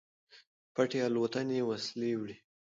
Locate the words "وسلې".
1.69-2.11